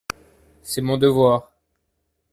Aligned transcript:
C’est 0.63 0.81
mon 0.81 0.97
devoir… 0.97 1.51